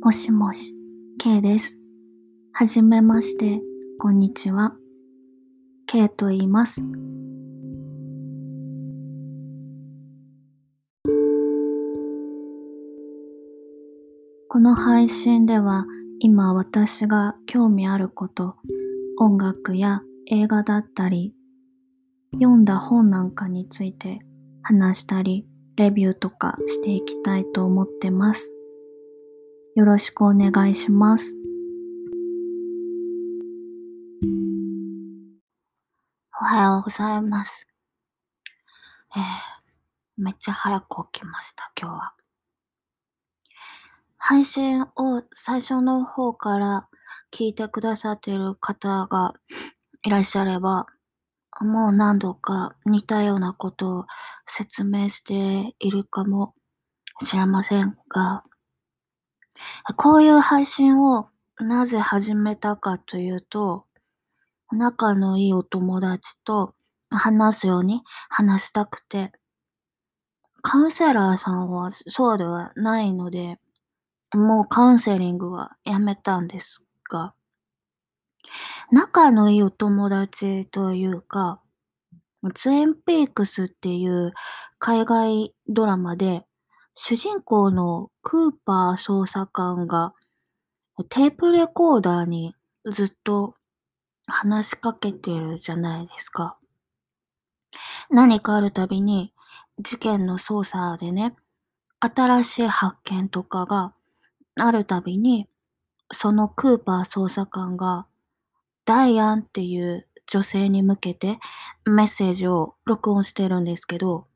[0.00, 0.76] もしもし、
[1.18, 1.76] K です。
[2.52, 3.60] はじめまして、
[3.98, 4.76] こんにちは。
[5.86, 6.80] K と言います。
[14.48, 15.84] この配信では
[16.20, 18.54] 今私が興味あること、
[19.18, 21.34] 音楽や映画だったり、
[22.34, 24.20] 読んだ本なんかについて
[24.62, 28.52] 話したり、レビューとかしていきたいと思ってます。
[29.78, 31.36] よろしくお願いします。
[36.40, 37.64] おはようございます。
[39.14, 39.22] えー、
[40.16, 42.12] めっちゃ早く起きました、今日は。
[44.16, 46.88] 配信を最初の方から
[47.32, 49.32] 聞いてくださっている方が
[50.04, 50.86] いらっしゃれば、
[51.60, 54.06] もう何度か似たようなことを
[54.44, 56.56] 説明しているかも
[57.22, 58.42] しれませんが、
[59.96, 61.28] こういう配信を
[61.58, 63.86] なぜ始めたかというと、
[64.70, 66.74] 仲のいいお友達と
[67.10, 69.32] 話すように話したくて、
[70.62, 73.58] カウンセラーさんはそうではないので、
[74.34, 77.34] もうカウンセリングはやめたんですが、
[78.90, 81.60] 仲のいいお友達というか、
[82.54, 84.32] ツインピークスっていう
[84.78, 86.47] 海外ドラマで、
[87.00, 90.14] 主人公のクーパー捜査官が
[91.08, 93.54] テープレコーダーにずっと
[94.26, 96.58] 話しかけてるじゃないですか。
[98.10, 99.32] 何かあるたびに
[99.78, 101.36] 事件の捜査でね、
[102.00, 103.94] 新しい発見とかが
[104.56, 105.46] あるたびに、
[106.12, 108.06] そのクーパー捜査官が
[108.84, 111.38] ダイアンっていう女性に向けて
[111.86, 114.27] メッセージを録音してるんですけど、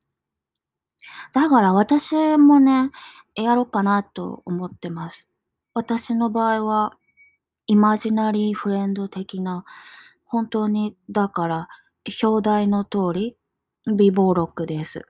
[1.32, 2.90] だから私もね、
[3.34, 5.28] やろうかなと思ってます。
[5.74, 6.92] 私の場合は、
[7.66, 9.64] イマジナリーフレンド的な、
[10.24, 11.68] 本当に、だから、
[12.22, 13.36] 表題の通り、
[13.96, 15.06] 微暴録です。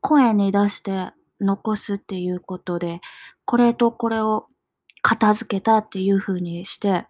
[0.00, 3.00] 声に出して残すっていうことで、
[3.44, 4.48] これとこれを
[5.02, 7.06] 片付けたっていう風にして、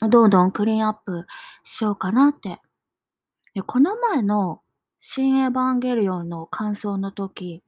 [0.00, 1.26] どんどんクリーンアップ
[1.62, 2.60] しようかなって。
[3.66, 4.61] この前の
[5.04, 7.60] 新エヴァンゲリオンの感想の時、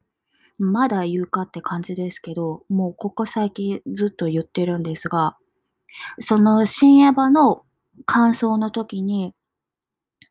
[0.56, 5.36] まだ言うかって感じですけど、もうここ最近ずっと言ってるんですが、
[6.20, 7.64] その新エヴァの
[8.06, 9.34] 感想の時に、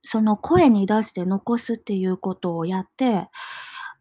[0.01, 3.27] その声に出して残すっていうことをやって、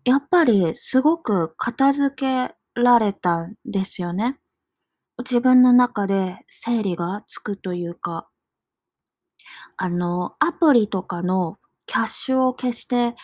[0.04, 4.38] やっぱりすごく片付けられたんですよね。
[5.18, 8.28] 自分の中で整理がつくというか、
[9.76, 11.58] あの、アプリとかの
[11.92, 13.14] キャッシュを消して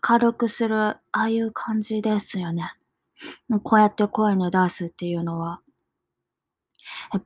[0.00, 2.72] 軽くする、ああいう感じですよね。
[3.62, 5.60] こうやって声に出すっていうのは。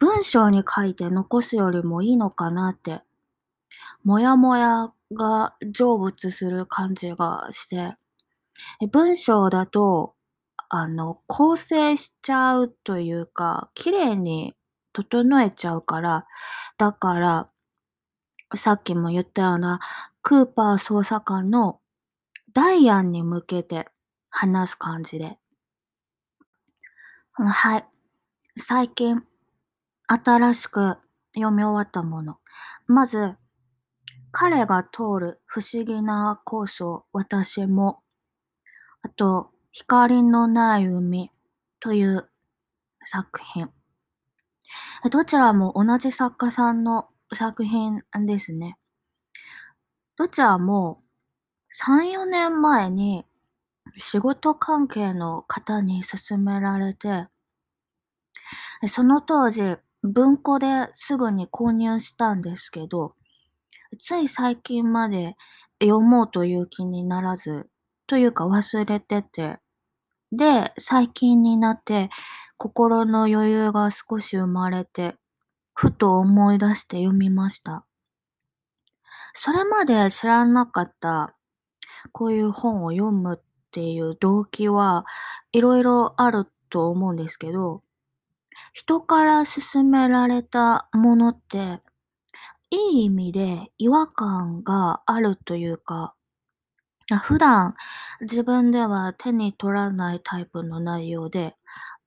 [0.00, 3.02] 文章に書いて残すよりもいいのかなって、
[4.02, 7.94] もやもやが成仏する感じがして、
[8.90, 10.16] 文章だと
[10.68, 14.56] あの、構成しちゃうというか、綺麗に
[14.92, 16.26] 整えちゃうから、
[16.78, 17.48] だから、
[18.56, 19.78] さっきも言ったような、
[20.26, 21.80] クーパー捜査官の
[22.54, 23.84] ダイアンに向けて
[24.30, 25.36] 話す感じで。
[27.34, 27.84] はい。
[28.56, 29.22] 最近、
[30.06, 30.96] 新しく
[31.34, 32.38] 読み終わったもの。
[32.86, 33.36] まず、
[34.32, 38.00] 彼が通る不思議なコースを私も。
[39.02, 41.32] あと、光のない海
[41.80, 42.30] という
[43.04, 43.68] 作品。
[45.10, 48.78] どちらも同じ作家さんの作品ですね。
[50.16, 50.98] どちらも
[51.70, 53.24] 3、4年前に
[53.96, 57.26] 仕事関係の方に勧められて、
[58.86, 63.14] その当時文庫ですぐに購入したんですけど、
[63.98, 65.36] つい最近まで
[65.82, 67.68] 読もうという気にならず、
[68.06, 69.58] というか忘れてて、
[70.32, 72.10] で、最近になって
[72.56, 75.16] 心の余裕が少し生まれて、
[75.74, 77.84] ふと思い出して読みました。
[79.34, 81.34] それまで知らなかった
[82.12, 83.38] こういう本を読むっ
[83.70, 85.04] ていう動機は
[85.52, 87.82] いろいろあると思うんですけど、
[88.72, 91.80] 人から勧められたものって、
[92.70, 96.14] いい意味で違和感があるというか、
[97.22, 97.74] 普段
[98.20, 101.56] 自分では手に取らないタイプの内容で、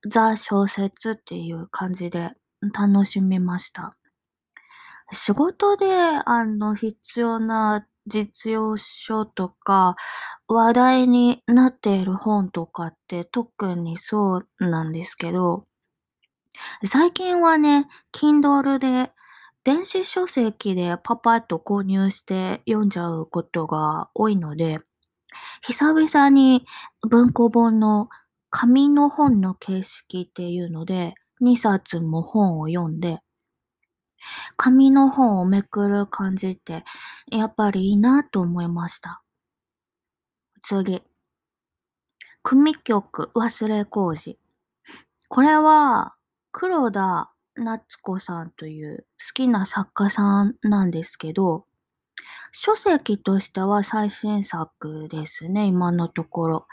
[0.08, 2.32] ザ小説っていう感じで
[2.74, 3.97] 楽しみました。
[5.12, 5.86] 仕事で
[6.26, 9.96] あの必要な実用書とか
[10.48, 15.66] 話題になっている本とかって特にそうなんですけど、
[16.86, 19.12] 最近はね、Kindle で
[19.64, 24.80] 電子書籍でパパッと購入して読んじゃうことが多いので、
[25.62, 26.66] 久々に
[27.08, 28.10] 文庫本の
[28.50, 33.20] 紙の本の形式っていうので、2冊も本を読んで、
[34.56, 36.84] 紙の本をめくる感じって、
[37.32, 39.22] やっぱりいいなと思いました。
[40.62, 41.02] 次。
[42.44, 44.40] 組曲忘れ工事。
[45.28, 46.16] これは、
[46.52, 51.66] 黒田夏子さんという好きな作家さんなんですけど、
[52.52, 56.68] 書籍としては最新作ですね、今のところ。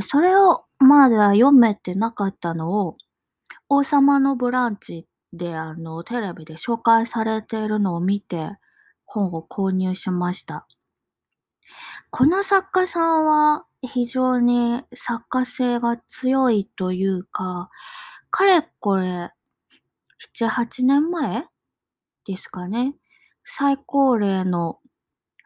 [0.00, 2.96] それをまだ読めてなかったのを、
[3.68, 8.50] 王様のブランチであの、テレビで紹介されているのを見て、
[9.04, 10.66] 本を購入しました。
[12.10, 17.70] この作家さんは非常に作家性が強いというか、
[18.30, 19.30] かれこれ、
[20.18, 21.46] 7、8年前
[22.26, 22.94] ですかね。
[23.44, 24.80] 最高齢の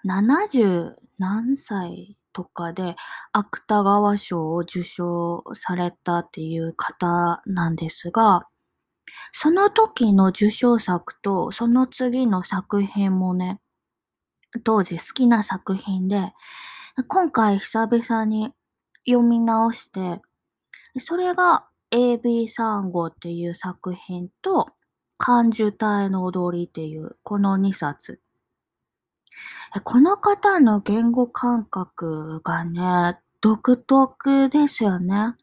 [0.06, 2.96] 70何歳とかで
[3.32, 8.46] 芥川賞を受賞されたっていう方なんですが、
[9.32, 13.60] その時の受賞作とその次の作品もね、
[14.64, 16.32] 当時好きな作品で、
[17.06, 18.52] 今回久々に
[19.06, 20.20] 読み直して、
[20.98, 24.68] それが AB 3号っていう作品と、
[25.18, 28.20] 漢受体の踊りっていうこの2冊。
[29.84, 35.34] この方の言語感覚がね、独特ですよね。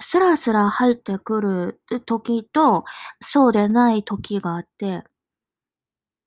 [0.00, 2.84] スラスラ入ってくる時と、
[3.20, 5.04] そうでない時があって、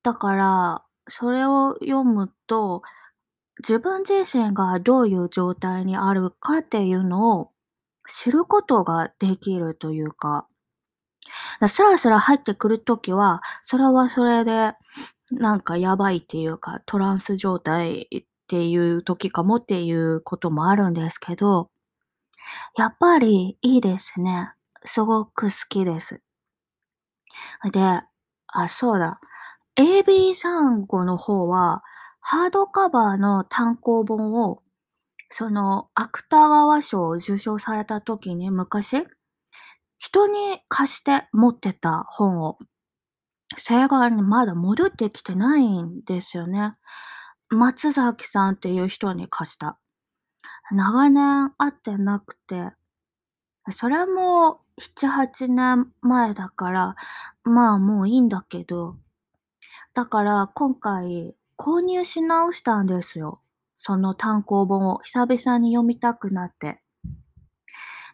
[0.04, 2.82] だから、それを読むと、
[3.60, 7.52] 自分自身がどういう状態にあるかっていうのを
[8.08, 10.48] 知ることができるというか、
[11.68, 14.74] スラスラ入ってくるときは、それはそれで、
[15.32, 21.70] なんかやばいっていうか、トランス状態っていう時かもっていうこともあるんですけど、
[22.78, 24.52] やっぱりいいですね。
[24.84, 26.22] すごく好きです。
[27.72, 27.80] で、
[28.48, 29.20] あ、そうだ。
[29.78, 31.84] AB35 の方は、
[32.22, 34.62] ハードカバーの単行本を
[35.30, 39.06] その芥川賞を受賞された時に昔、
[39.98, 42.58] 人に貸して持ってた本を、
[43.58, 46.76] それがまだ戻ってきてないんですよね。
[47.50, 49.78] 松崎さんっていう人に貸した。
[50.72, 52.72] 長年会ってなくて、
[53.72, 56.96] それも7、8年前だから、
[57.44, 58.98] まあもういいんだけど、
[59.94, 63.42] だから今回購入し直したんですよ。
[63.78, 66.82] その単行本を久々に読みたくなって。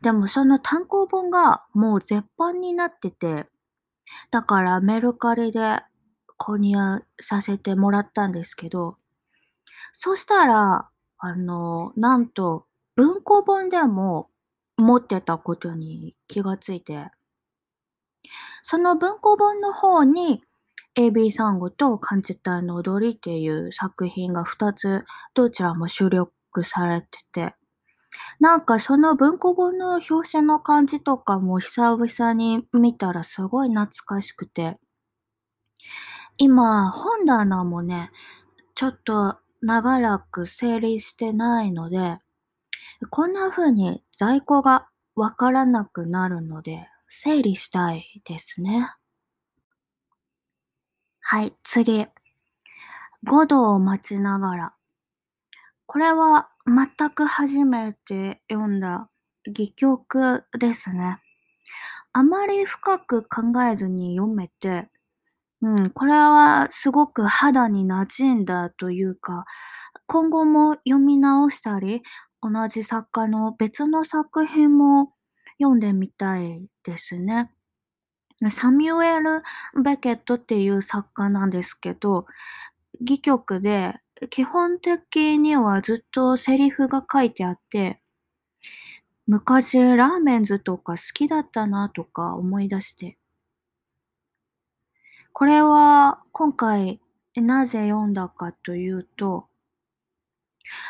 [0.01, 3.47] でもその単行本がもう絶版になってて、
[4.30, 5.80] だからメルカリで
[6.38, 8.97] 購入させてもらったんですけど、
[9.94, 10.90] そしたら、
[11.21, 14.29] あの、なんと文庫本でも
[14.75, 17.12] 持ってたことに気がついて、
[18.63, 20.41] その文庫本の方に
[20.95, 27.56] AB サンゴと感じたの踊りっていう作品が2つどちらも収録されてて、
[28.39, 34.75] なんかその文庫本の表紙の感じとかも久々に見たらすごい懐かしくて、
[36.37, 38.11] 今本棚もね、
[38.75, 42.18] ちょっと長らく整理してないので、
[43.09, 48.89] こんな風に在庫がわからなくなるので、整理したいですね。
[51.19, 52.07] はい、次。
[53.27, 54.73] 5度を待ちながら。
[55.85, 59.09] これは全く初めて読んだ
[59.47, 61.19] 戯曲ですね。
[62.13, 64.89] あまり深く考えずに読めて、
[65.61, 69.45] うん、これはすごく肌に馴染んだというか、
[70.07, 72.01] 今後も読み直したり、
[72.41, 75.13] 同じ作家の別の作品も
[75.59, 77.51] 読んでみたいですね。
[78.51, 79.41] サミュエル・
[79.83, 82.25] ベケットっていう作家なんですけど、
[83.01, 83.95] 戯曲で
[84.31, 88.01] 基本的にはずっとセリフが書いてあって、
[89.25, 93.18] 昔ラーメンズとか好きだったなとか思い出して。
[95.33, 97.00] これは今回
[97.35, 99.47] なぜ読んだかというと、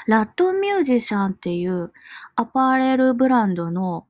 [0.07, 1.91] ラットミュージシャンっていう
[2.36, 4.07] アパレルブランドの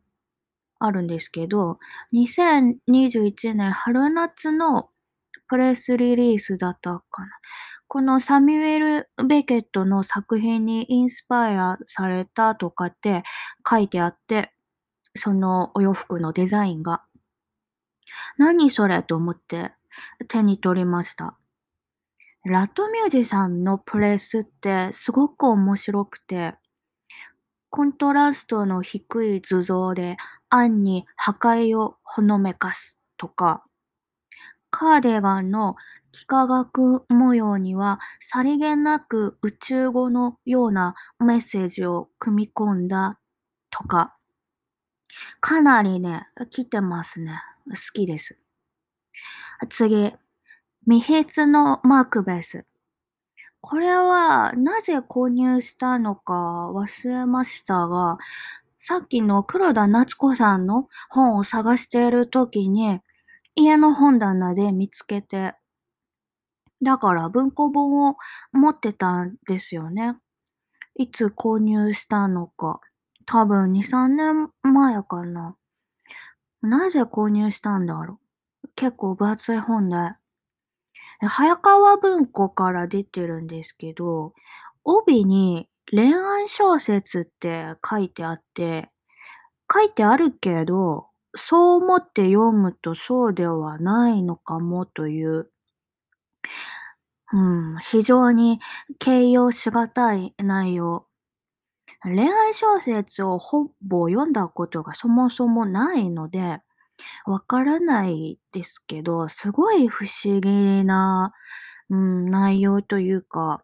[0.79, 1.79] あるんですけど、
[2.13, 4.89] 2021年春夏の
[5.47, 7.29] プレスリリースだったかな。
[7.87, 13.23] このサミュエル・ベケットの作品にインスパイアされたとかって
[13.69, 14.53] 書いてあって、
[15.15, 17.03] そのお洋服のデザインが。
[18.37, 19.73] 何それと思って
[20.27, 21.37] 手に取りました。
[22.45, 26.53] ラットミュージさんのプレスってすごく面白くて、
[27.71, 30.15] コントラストの低い図像で
[30.49, 33.63] 暗に破壊をほのめかすとか、
[34.69, 35.75] カーディガンの
[36.13, 43.19] 幾何学模様にはさりげなく宇宙語のようなメッセージを組み込んだ
[43.69, 44.15] とか、
[45.41, 47.41] かなりね、来てますね。
[47.69, 48.40] 好きです。
[49.69, 50.13] 次、
[50.87, 52.65] 未筆のマークベース。
[53.61, 58.17] これはなぜ購入したのか忘れましたが、
[58.77, 62.99] さっきの黒田夏子さんの本を探している時に、
[63.55, 65.53] 家の本棚で見つけて、
[66.81, 68.15] だから文庫本を
[68.51, 70.15] 持ってたんですよね。
[70.95, 72.81] いつ購入したのか。
[73.27, 75.55] 多分2、3年前かな。
[76.63, 78.30] なぜ購入したんだろう。
[78.75, 79.95] 結構分厚い本で。
[81.27, 84.33] 早川文庫から出てるんですけど、
[84.83, 88.89] 帯に恋愛小説って書いてあって、
[89.71, 95.51] 書いてあるけど、そう思って読むとそうではないのかもという、
[97.33, 98.59] うん、非常に
[98.99, 101.07] 形容しがたい内容。
[102.03, 106.61] 恋愛小説をほぼ読んだことがそもそもないので、
[107.25, 111.33] わからないですけど、すごい不思議な、
[111.89, 113.63] うん、内容というか、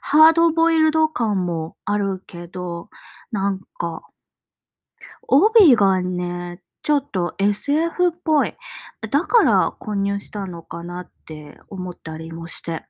[0.00, 2.90] ハードボイルド感もあるけど、
[3.30, 4.02] なんか、
[5.28, 8.54] 帯がね、ちょっと SF っぽい。
[9.10, 12.84] だから購入したのかなって思ったりもして。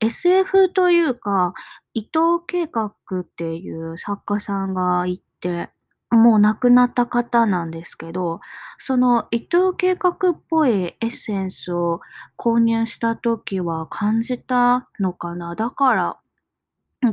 [0.00, 1.52] SF というか、
[1.94, 5.70] 伊藤計画っていう作家さんがいて、
[6.16, 8.40] もう亡くなった方なんですけど、
[8.78, 12.00] その伊藤計画っぽいエッセンスを
[12.36, 15.54] 購入した時は感じたのかな？
[15.54, 16.18] だから、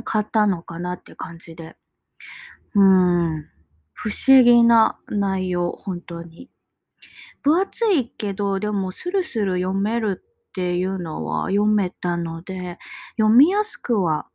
[0.04, 1.76] 買ったのかなって感じで。
[2.74, 3.48] うん。
[3.92, 6.50] 不思議な内容、本当に。
[7.42, 12.78] 分厚いけど、でもスルスル読めるっていうのは読めたので、
[13.18, 14.28] 読みやすくは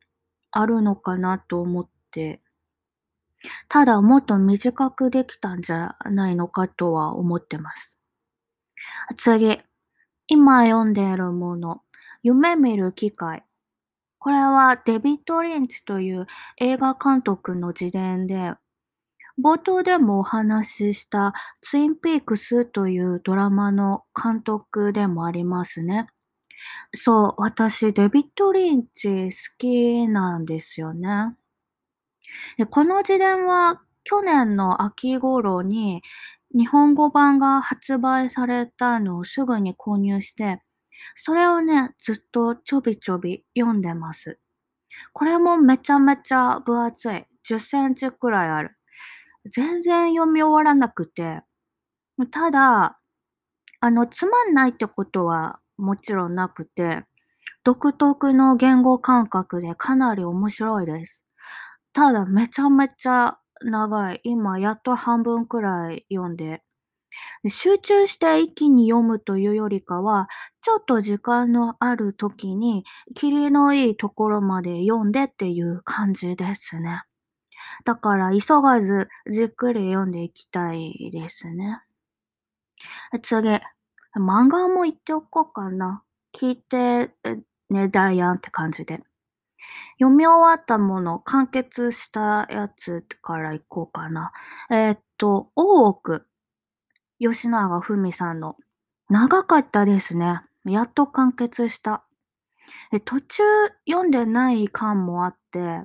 [0.51, 2.41] あるのかなと思って、
[3.69, 7.97] ただもっと短くできたんじゃないのかとは思ってます。
[9.15, 9.59] 次、
[10.27, 11.81] 今読んでいるもの、
[12.23, 13.43] 夢見る機会。
[14.19, 16.27] これはデビッド・リンチという
[16.57, 18.53] 映画監督の自伝で、
[19.41, 26.07] 冒頭でもお話ししたツインピークスというドラマの監督でもありますね。
[26.93, 31.35] そう、私デビッド・リンチ好きなんですよね。
[32.57, 36.01] でこの自伝は去年の秋頃に
[36.55, 40.61] 日本語版が発売されたのをすぐに購入して、
[41.15, 44.39] それをね、ずっとちょびちょび読んでます。
[45.13, 47.25] これもめちゃめちゃ分厚い。
[47.43, 48.77] 10センチくらいある。
[49.51, 51.41] 全然読み終わらなくて。
[52.31, 52.99] ただ、
[53.81, 57.05] あの、つまんないってことはもちろんなくて、
[57.63, 61.26] 独特の言語感覚でかなり面白いです。
[61.97, 64.21] ただ、めちゃめちゃ長い。
[64.23, 66.61] 今、やっと半分くらい読んで。
[67.49, 70.27] 集中して一気に読むというよりかは、
[70.61, 72.83] ちょっと時間のある時に、
[73.15, 77.01] キリのいいところまで読んでっていう感じですね。
[77.83, 81.81] だから、急がずじっくり読んでいきたいですね。
[83.23, 83.49] 次、
[84.15, 86.03] 漫画も言っておこうかな。
[86.31, 87.09] 聞いて
[87.71, 88.99] ね、ダイアンって感じで。
[89.99, 94.31] 読み終わったもの、完結したやつからいこうかな。
[94.69, 96.27] えー、っと、大奥。
[97.19, 98.57] 吉永文さんの。
[99.09, 100.41] 長かったですね。
[100.65, 102.03] やっと完結した。
[102.91, 103.43] で途中
[103.87, 105.83] 読んでない感もあって、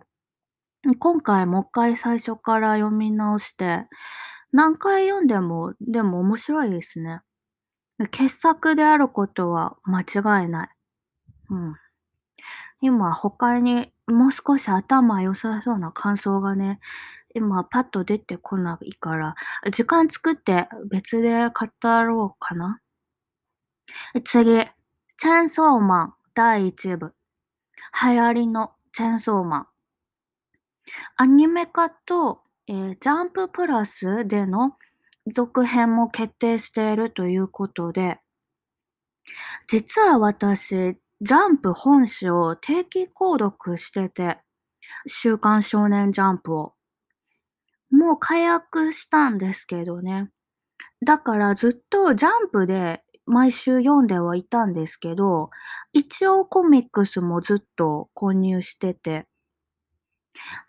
[0.98, 3.86] 今回もう一回最初から読み直して、
[4.52, 7.20] 何回読んでも、でも面白いですね。
[8.10, 10.68] 傑作であることは間違いない。
[11.50, 11.76] うん。
[12.82, 16.80] 今他にもう少し頭良さそうな感想がね、
[17.32, 19.34] 今パッと出てこないから、
[19.70, 22.80] 時間作って別で語ろうかな。
[24.24, 24.66] 次、
[25.16, 27.14] チェンソーマン第1部。
[28.02, 29.66] 流行りのチェンソーマン。
[31.16, 34.76] アニメ化と、えー、ジャンププラスでの
[35.28, 38.18] 続編も決定しているということで、
[39.68, 44.38] 実は私、ジャンプ本誌を定期購読してて、
[45.06, 46.74] 週刊少年ジャンプを。
[47.92, 50.32] もう解約したんですけどね。
[51.06, 55.50] だからずっとジャンプで毎週読んではいたんですけど、
[55.92, 59.28] 一応コミックスもずっと購入してて。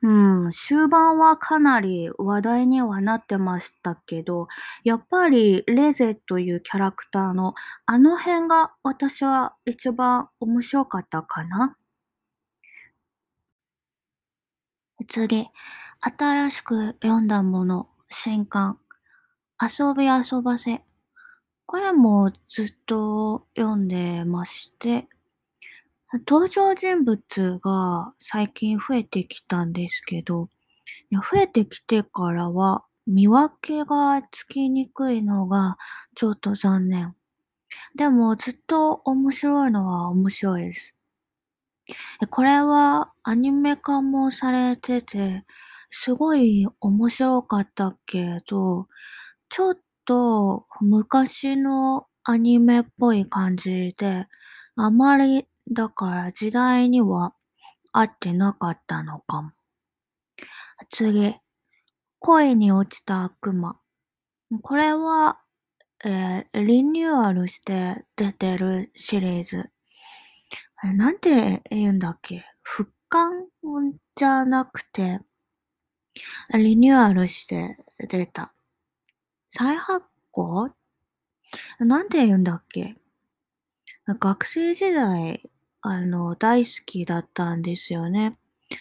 [0.02, 4.48] うん、終盤はかなり話題にはなってましたけど、
[4.84, 7.54] やっぱりレゼというキャラクターの
[7.86, 11.78] あの辺が私は一番面白かったかな？
[15.08, 15.48] 次、
[16.00, 18.80] 新しく読んだもの、新刊。
[19.62, 20.84] 遊び遊ばせ。
[21.66, 25.08] これもずっと読んでまして、
[26.14, 30.50] 登場人物が最近増えてきたんですけど、
[31.12, 35.78] 増えてきてからは見分けがつきにくいのが
[36.16, 37.16] ちょっと残念。
[37.96, 40.96] でもずっと面白いのは面白いです。
[42.30, 45.44] これはアニメ化もされてて、
[45.90, 48.88] すごい面白かったけど、
[49.50, 54.28] ちょっと昔のアニメっぽい感じで、
[54.76, 57.34] あまりだから時代には
[57.92, 59.52] 合ってなかったのかも。
[60.90, 61.36] 次、
[62.20, 63.80] 恋に落ちた悪魔。
[64.62, 65.40] これは、
[66.06, 69.72] えーリニューアルして出てるシリーズ。
[70.84, 72.44] なんて言うんだっけ？
[72.62, 73.48] 復刊
[74.18, 75.22] じゃなくて、
[76.54, 77.78] リニューアルして
[78.10, 78.54] 出た。
[79.50, 80.72] 再発行？
[81.80, 82.98] なんて言うんだっけ？
[84.06, 85.50] 学生時代、
[85.86, 88.38] あの、大好きだったんですよね。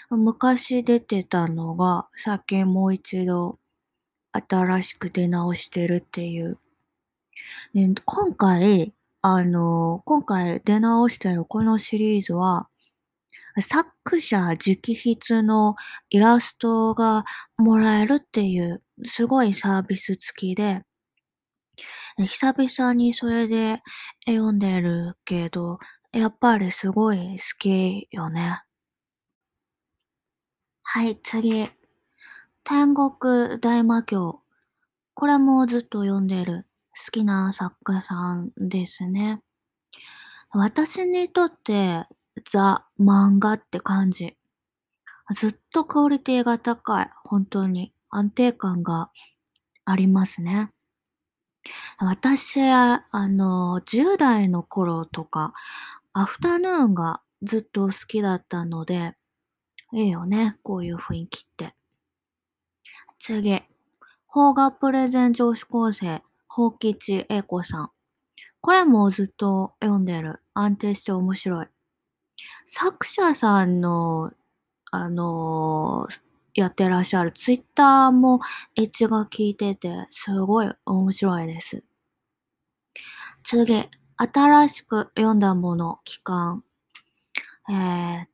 [0.08, 3.58] 昔出てたのが、最近もう一度
[4.32, 6.58] 新しく出直してるっていう。
[7.74, 12.68] で、今回、あの、今回出直してるこのシリーズは、
[13.60, 15.76] 作者直筆の
[16.10, 17.24] イラストが
[17.58, 20.82] もらえるっていう、すごいサービス付きで、
[22.16, 23.82] 久々にそれで
[24.26, 25.78] 読んでるけど、
[26.12, 28.62] やっぱりすごい好きよね。
[30.82, 31.70] はい、次。
[32.64, 34.42] 天国大魔教。
[35.14, 39.40] これもずっと読んでる好きな作家さんですね。
[40.50, 42.04] 私にとって
[42.44, 44.36] ザ・漫画って感じ。
[45.34, 47.08] ずっとクオリティが高い。
[47.24, 49.10] 本当に安定感が
[49.86, 50.72] ありますね。
[51.98, 55.52] 私、あの、10代の頃とか、
[56.14, 59.14] アフタヌーンがずっと好きだったので、
[59.92, 61.74] いいよね、こういう雰囲気って。
[63.18, 63.62] 次。
[64.32, 67.90] 邦画プレゼン女子高生、宝吉英子さん。
[68.60, 70.40] これもずっと読んでる。
[70.54, 71.66] 安定して面白い。
[72.66, 74.32] 作者さんの、
[74.90, 78.40] あのーやってらっしゃるツイッターも
[78.76, 81.82] エッジが効いてて、すごい面白いです。
[83.42, 86.64] 次、新しく読んだもの、期間。
[87.68, 88.28] えー、っ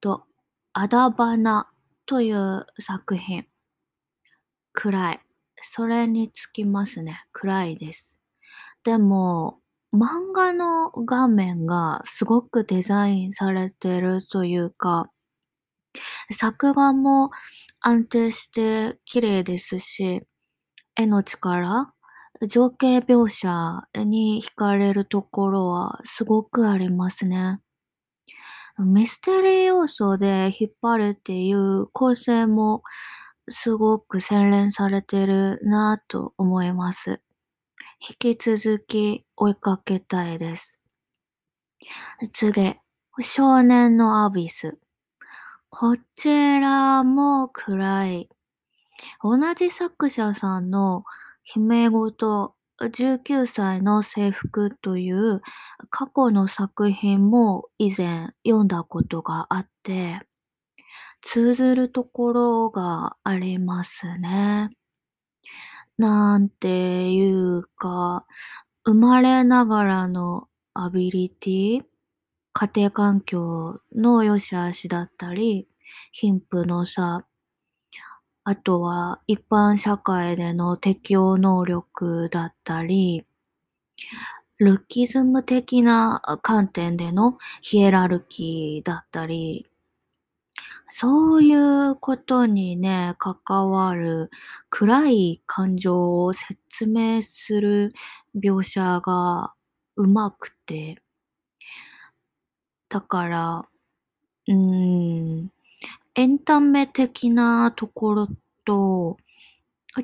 [0.00, 0.24] と、
[0.72, 1.70] あだばな
[2.06, 3.46] という作品。
[4.72, 5.20] 暗い。
[5.62, 7.24] それにつきますね。
[7.32, 8.18] 暗いです。
[8.84, 9.60] でも、
[9.92, 15.10] 漫画の画面がすごくデザインされてるというか、
[16.30, 17.30] 作画も
[17.80, 20.22] 安定して綺麗ですし、
[20.96, 21.92] 絵の力、
[22.46, 27.60] 情景描写に惹かれるところはすごくありますね。
[28.78, 32.82] ミステリー要素で引っ張るっていう構成も
[33.48, 37.20] すごく洗練されてるなぁと思います。
[38.00, 40.80] 引き続き追いかけたいです。
[42.32, 42.76] 次、
[43.20, 44.78] 少年のアビス。
[45.68, 48.28] こちらも暗い。
[49.22, 51.04] 同じ作者さんの
[51.42, 55.42] 姫ごと19歳の制服という
[55.90, 60.20] 過去の作品も以前読んだことがあって、
[61.22, 64.70] 通ずるところがありますね。
[65.98, 68.26] なんていうか、
[68.84, 71.82] 生まれながらのアビリティ、
[72.52, 75.68] 家庭環境の良し悪しだったり、
[76.12, 77.26] 貧富の差、
[78.44, 83.24] あとは一般社会での適応能力だったり、
[84.58, 89.66] ルッキズム的な観点でのヒエラルキーだったり、
[90.88, 94.30] そういうことにね、関わる
[94.70, 97.92] 暗い感情を説明する
[98.34, 99.52] 描写が
[99.96, 101.00] うまくて、
[102.90, 103.68] だから、
[104.48, 105.52] うーん、
[106.20, 108.28] エンタメ的なところ
[108.66, 109.16] と、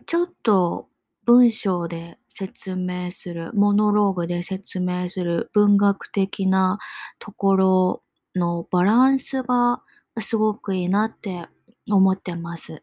[0.07, 0.89] ちょっと
[1.27, 6.79] 文章で説明する、モノローグで説明する文学的な
[7.19, 8.03] ところ
[8.35, 9.83] のバランスが
[10.19, 11.49] すごくいいなって
[11.91, 12.83] 思ってます。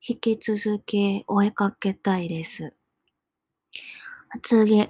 [0.00, 2.74] 引き続き追いかけたいです。
[4.40, 4.88] 次、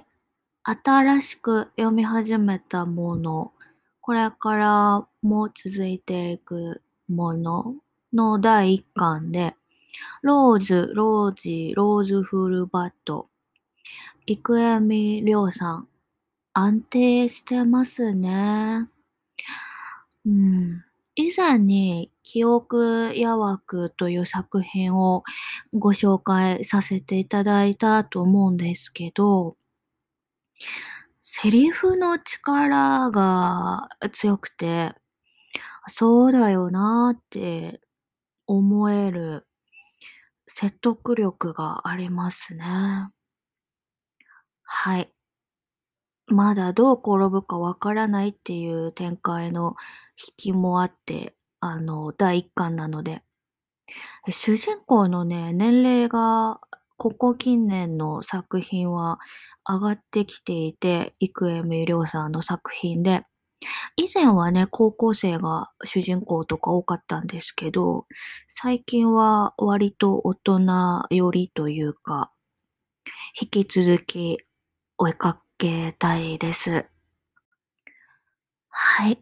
[0.61, 3.51] 新しく読み始めたもの、
[3.99, 7.75] これからも続いていくもの
[8.13, 9.55] の第一巻で、
[10.21, 13.29] ローズ、ロージ、ローズフルバット。
[14.25, 15.87] 生恵りょうさん。
[16.53, 18.87] 安定してますね。
[20.25, 20.83] うん。
[21.15, 25.23] 以前に記憶やわくという作品を
[25.73, 29.57] ご紹介させていただいたと思うんですけど、
[31.19, 34.93] セリフの力が強くて、
[35.87, 37.81] そうだよなって
[38.47, 39.47] 思える
[40.47, 42.63] 説得力がありますね。
[44.65, 45.13] はい。
[46.27, 49.75] まだどう転ぶかわからないっていう展開の
[50.17, 53.23] 引きもあって、あの、第1巻なので。
[54.31, 56.61] 主人公のね、年齢が
[56.97, 59.19] ここ近年の作品は
[59.67, 63.25] 上がってきていて、生恵りょうさんの作品で、
[63.95, 68.05] 以前はね、高校生が主人公とか多かったんですけど、
[68.47, 72.31] 最近は割と大人寄りというか、
[73.39, 74.39] 引き続き
[74.97, 76.85] 追いかけたいです。
[78.69, 79.19] はい。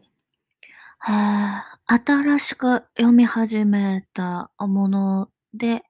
[1.08, 5.82] えー、新しく読み始めたもので、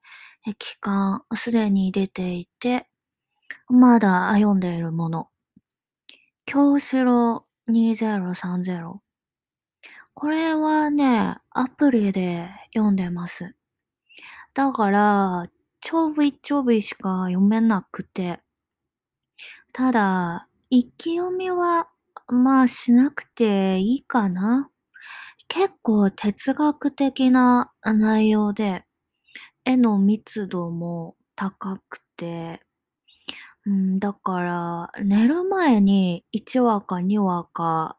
[0.58, 2.88] 期間すでに出ていて、
[3.68, 5.28] まだ読んでいるもの。
[6.44, 9.02] 京志郎2030。
[10.14, 13.54] これはね、アプリで読んでます。
[14.54, 15.46] だから、
[15.80, 18.40] ちょびちょびしか読めなくて。
[19.72, 21.88] ただ、一気読みは、
[22.28, 24.70] まあしなくていいかな。
[25.48, 28.84] 結構哲学的な内容で、
[29.64, 32.60] 絵の密度も高くて、
[33.66, 37.96] うん、だから、寝る前に1話か2話か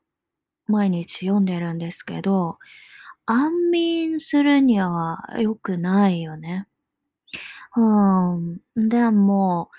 [0.67, 2.60] 毎日読んでるんですけど、
[3.26, 6.67] 安眠するには良くないよね。
[7.76, 8.89] うん。
[8.89, 9.69] でも、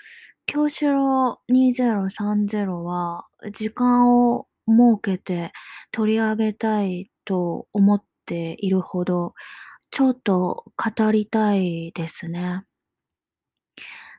[0.47, 5.51] 京志郎2030は時間を設けて
[5.91, 9.33] 取り上げたいと思っているほど、
[9.91, 12.63] ちょっと語りたいですね。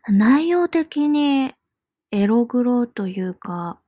[0.08, 1.52] 内容的に
[2.12, 3.80] エログロというか、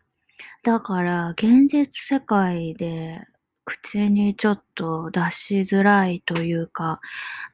[0.65, 3.21] だから現実世界で
[3.65, 7.01] 口にちょっと出しづらいというか、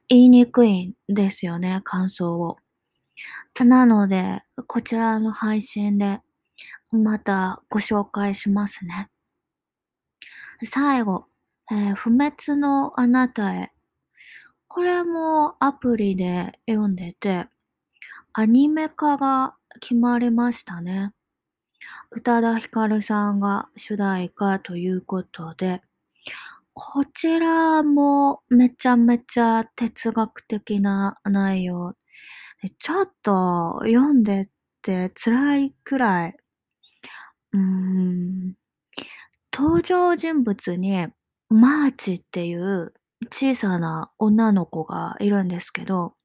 [0.09, 2.57] 言いにくいんですよね、感想を。
[3.63, 6.21] なので、こちらの配信で
[6.91, 9.09] またご紹介しますね。
[10.63, 11.25] 最後、
[11.71, 13.71] えー、不滅のあなたへ。
[14.67, 17.47] これもアプリで読んでて、
[18.37, 21.11] アニメ化が決まりましたね。
[22.09, 25.81] 宇多田ヒカルさんが主題歌ということで、
[26.73, 31.95] こちらもめちゃめちゃ哲学的な内容。
[32.79, 34.47] ちょっと読んでっ
[34.81, 36.37] て辛いくらい、
[37.53, 38.55] うーん、
[39.53, 41.07] 登場人物に
[41.49, 42.93] マーチっていう
[43.31, 46.15] 小さな女の子がいるんですけど、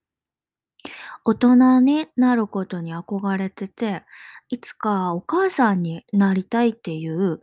[1.24, 4.04] 大人になることに憧れてて、
[4.48, 7.42] いつかお母さんになりたいっていう、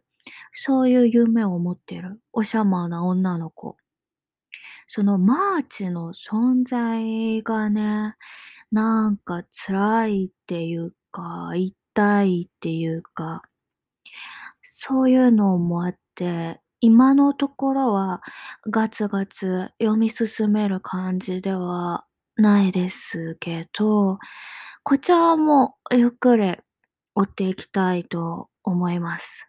[0.54, 3.78] そういう夢を持ってるおしゃまな女の子。
[4.88, 8.15] そのマーチの存在がね、
[8.71, 13.43] なんか辛いっていうか、痛いっていうか、
[14.62, 18.21] そういうのもあって、今のところは
[18.69, 22.06] ガツガツ読み進める感じでは
[22.38, 24.19] ないですけど、
[24.84, 26.56] こちらもゆっくり
[27.15, 29.47] 追っていきたいと思います。